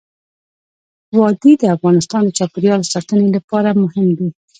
[1.17, 4.29] وادي د افغانستان د چاپیریال ساتنې لپاره مهم دي.